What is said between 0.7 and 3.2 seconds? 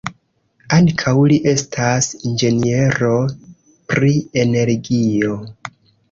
Ankaŭ li estas inĝeniero